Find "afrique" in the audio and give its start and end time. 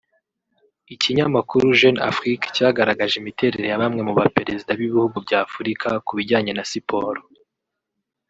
2.11-2.47